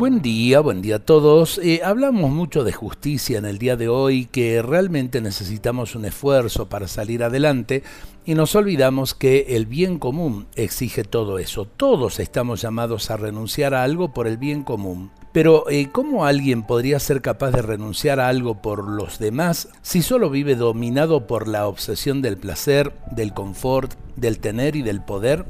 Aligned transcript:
Buen 0.00 0.22
día, 0.22 0.60
buen 0.60 0.80
día 0.80 0.96
a 0.96 0.98
todos. 1.00 1.58
Eh, 1.62 1.82
hablamos 1.84 2.30
mucho 2.30 2.64
de 2.64 2.72
justicia 2.72 3.36
en 3.36 3.44
el 3.44 3.58
día 3.58 3.76
de 3.76 3.90
hoy, 3.90 4.24
que 4.24 4.62
realmente 4.62 5.20
necesitamos 5.20 5.94
un 5.94 6.06
esfuerzo 6.06 6.70
para 6.70 6.88
salir 6.88 7.22
adelante 7.22 7.82
y 8.24 8.32
nos 8.34 8.54
olvidamos 8.54 9.12
que 9.12 9.56
el 9.56 9.66
bien 9.66 9.98
común 9.98 10.46
exige 10.54 11.04
todo 11.04 11.38
eso. 11.38 11.66
Todos 11.66 12.18
estamos 12.18 12.62
llamados 12.62 13.10
a 13.10 13.18
renunciar 13.18 13.74
a 13.74 13.82
algo 13.82 14.14
por 14.14 14.26
el 14.26 14.38
bien 14.38 14.62
común. 14.62 15.10
Pero 15.34 15.68
eh, 15.68 15.90
¿cómo 15.92 16.24
alguien 16.24 16.62
podría 16.62 16.98
ser 16.98 17.20
capaz 17.20 17.50
de 17.50 17.60
renunciar 17.60 18.20
a 18.20 18.28
algo 18.28 18.62
por 18.62 18.88
los 18.88 19.18
demás 19.18 19.68
si 19.82 20.00
solo 20.00 20.30
vive 20.30 20.54
dominado 20.54 21.26
por 21.26 21.46
la 21.46 21.66
obsesión 21.66 22.22
del 22.22 22.38
placer, 22.38 22.94
del 23.10 23.34
confort, 23.34 23.92
del 24.16 24.38
tener 24.38 24.76
y 24.76 24.82
del 24.82 25.02
poder? 25.02 25.44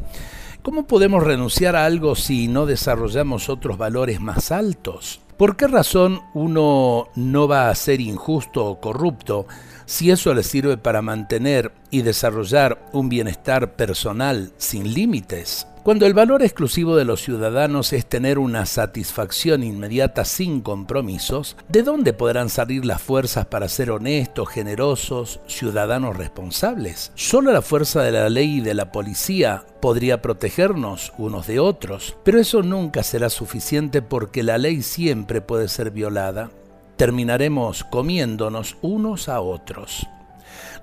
¿Cómo 0.62 0.86
podemos 0.86 1.24
renunciar 1.24 1.74
a 1.74 1.86
algo 1.86 2.14
si 2.14 2.46
no 2.46 2.66
desarrollamos 2.66 3.48
otros 3.48 3.78
valores 3.78 4.20
más 4.20 4.52
altos? 4.52 5.22
¿Por 5.38 5.56
qué 5.56 5.66
razón 5.66 6.20
uno 6.34 7.08
no 7.14 7.48
va 7.48 7.70
a 7.70 7.74
ser 7.74 8.02
injusto 8.02 8.66
o 8.66 8.78
corrupto 8.78 9.46
si 9.86 10.10
eso 10.10 10.34
le 10.34 10.42
sirve 10.42 10.76
para 10.76 11.00
mantener 11.00 11.72
y 11.90 12.02
desarrollar 12.02 12.90
un 12.92 13.08
bienestar 13.08 13.74
personal 13.74 14.52
sin 14.58 14.92
límites? 14.92 15.66
Cuando 15.82 16.04
el 16.04 16.12
valor 16.12 16.42
exclusivo 16.42 16.94
de 16.94 17.06
los 17.06 17.22
ciudadanos 17.22 17.94
es 17.94 18.04
tener 18.04 18.38
una 18.38 18.66
satisfacción 18.66 19.62
inmediata 19.62 20.26
sin 20.26 20.60
compromisos, 20.60 21.56
¿de 21.68 21.82
dónde 21.82 22.12
podrán 22.12 22.50
salir 22.50 22.84
las 22.84 23.00
fuerzas 23.00 23.46
para 23.46 23.66
ser 23.66 23.90
honestos, 23.90 24.50
generosos, 24.50 25.40
ciudadanos 25.46 26.18
responsables? 26.18 27.12
Solo 27.14 27.50
la 27.50 27.62
fuerza 27.62 28.02
de 28.02 28.12
la 28.12 28.28
ley 28.28 28.58
y 28.58 28.60
de 28.60 28.74
la 28.74 28.92
policía 28.92 29.64
podría 29.80 30.20
protegernos 30.20 31.14
unos 31.16 31.46
de 31.46 31.60
otros, 31.60 32.14
pero 32.24 32.38
eso 32.38 32.62
nunca 32.62 33.02
será 33.02 33.30
suficiente 33.30 34.02
porque 34.02 34.42
la 34.42 34.58
ley 34.58 34.82
siempre 34.82 35.40
puede 35.40 35.68
ser 35.68 35.92
violada. 35.92 36.50
Terminaremos 36.98 37.84
comiéndonos 37.84 38.76
unos 38.82 39.30
a 39.30 39.40
otros. 39.40 40.06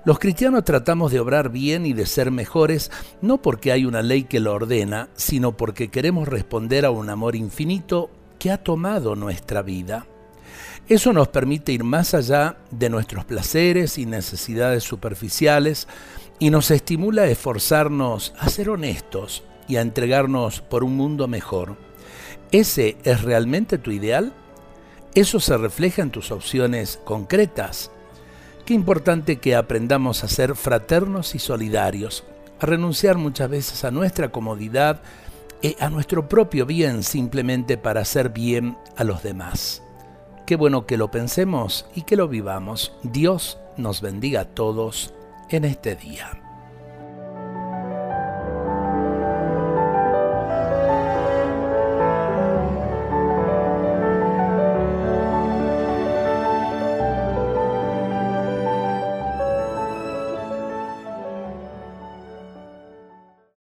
Los 0.08 0.18
cristianos 0.18 0.64
tratamos 0.64 1.12
de 1.12 1.20
obrar 1.20 1.50
bien 1.50 1.84
y 1.84 1.92
de 1.92 2.06
ser 2.06 2.30
mejores 2.30 2.90
no 3.20 3.42
porque 3.42 3.72
hay 3.72 3.84
una 3.84 4.00
ley 4.00 4.24
que 4.24 4.40
lo 4.40 4.54
ordena, 4.54 5.10
sino 5.16 5.54
porque 5.54 5.88
queremos 5.88 6.26
responder 6.26 6.86
a 6.86 6.90
un 6.90 7.10
amor 7.10 7.36
infinito 7.36 8.08
que 8.38 8.50
ha 8.50 8.56
tomado 8.56 9.16
nuestra 9.16 9.60
vida. 9.60 10.06
Eso 10.88 11.12
nos 11.12 11.28
permite 11.28 11.72
ir 11.72 11.84
más 11.84 12.14
allá 12.14 12.56
de 12.70 12.88
nuestros 12.88 13.26
placeres 13.26 13.98
y 13.98 14.06
necesidades 14.06 14.82
superficiales 14.82 15.86
y 16.38 16.48
nos 16.48 16.70
estimula 16.70 17.24
a 17.24 17.28
esforzarnos 17.28 18.32
a 18.38 18.48
ser 18.48 18.70
honestos 18.70 19.44
y 19.68 19.76
a 19.76 19.82
entregarnos 19.82 20.62
por 20.62 20.84
un 20.84 20.96
mundo 20.96 21.28
mejor. 21.28 21.76
¿Ese 22.50 22.96
es 23.04 23.20
realmente 23.20 23.76
tu 23.76 23.90
ideal? 23.90 24.32
¿Eso 25.14 25.38
se 25.38 25.58
refleja 25.58 26.00
en 26.00 26.12
tus 26.12 26.30
opciones 26.30 26.98
concretas? 27.04 27.90
Qué 28.68 28.74
importante 28.74 29.36
que 29.38 29.56
aprendamos 29.56 30.22
a 30.24 30.28
ser 30.28 30.54
fraternos 30.54 31.34
y 31.34 31.38
solidarios, 31.38 32.24
a 32.60 32.66
renunciar 32.66 33.16
muchas 33.16 33.48
veces 33.48 33.82
a 33.82 33.90
nuestra 33.90 34.30
comodidad 34.30 35.00
y 35.62 35.74
a 35.80 35.88
nuestro 35.88 36.28
propio 36.28 36.66
bien 36.66 37.02
simplemente 37.02 37.78
para 37.78 38.02
hacer 38.02 38.28
bien 38.28 38.76
a 38.98 39.04
los 39.04 39.22
demás. 39.22 39.82
Qué 40.44 40.54
bueno 40.54 40.84
que 40.84 40.98
lo 40.98 41.10
pensemos 41.10 41.86
y 41.94 42.02
que 42.02 42.16
lo 42.16 42.28
vivamos. 42.28 42.92
Dios 43.02 43.56
nos 43.78 44.02
bendiga 44.02 44.42
a 44.42 44.44
todos 44.44 45.14
en 45.48 45.64
este 45.64 45.96
día. 45.96 46.47